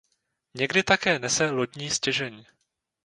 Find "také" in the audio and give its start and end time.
0.83-1.19